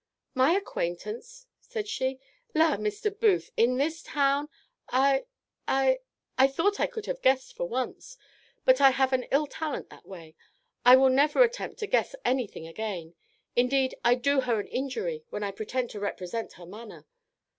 "'My 0.33 0.53
acquaintance!' 0.53 1.45
said 1.59 1.87
she: 1.87 2.19
'La! 2.55 2.75
Mr. 2.77 3.15
Booth 3.19 3.51
In 3.55 3.77
this 3.77 4.01
town! 4.01 4.49
I 4.89 5.25
I 5.67 5.99
I 6.39 6.47
thought 6.47 6.79
I 6.79 6.87
could 6.87 7.05
have 7.05 7.21
guessed 7.21 7.55
for 7.55 7.67
once; 7.67 8.17
but 8.65 8.81
I 8.81 8.89
have 8.89 9.13
an 9.13 9.25
ill 9.29 9.45
talent 9.45 9.89
that 9.91 10.07
way 10.07 10.35
I 10.83 10.95
will 10.95 11.09
never 11.11 11.43
attempt 11.43 11.77
to 11.81 11.85
guess 11.85 12.15
anything 12.25 12.65
again.' 12.65 13.13
Indeed 13.55 13.93
I 14.03 14.15
do 14.15 14.41
her 14.41 14.59
an 14.59 14.65
injury 14.69 15.23
when 15.29 15.43
I 15.43 15.51
pretend 15.51 15.91
to 15.91 15.99
represent 15.99 16.53
her 16.53 16.65
manner. 16.65 17.05